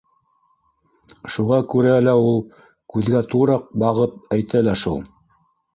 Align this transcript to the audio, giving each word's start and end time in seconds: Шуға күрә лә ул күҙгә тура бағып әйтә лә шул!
Шуға 1.33 1.59
күрә 1.75 1.93
лә 2.07 2.15
ул 2.31 2.41
күҙгә 2.95 3.25
тура 3.35 3.63
бағып 3.85 4.21
әйтә 4.39 4.69
лә 4.71 4.77
шул! 4.85 5.03